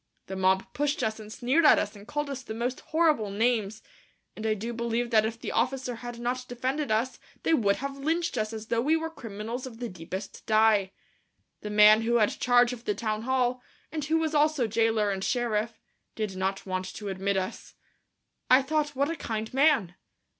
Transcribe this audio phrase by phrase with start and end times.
[0.25, 3.83] The mob pushed us and sneered at us and called us the most horrible names,
[4.35, 7.99] and I do believe that if the officer had not defended us they would have
[7.99, 10.91] lynched us as though we were criminals of the deepest dye.
[11.61, 13.61] The man who had charge of the town hall,
[13.91, 15.79] and who was also jailer and sheriff,
[16.15, 17.75] did not want to admit us.
[18.49, 19.93] I thought what a kind man!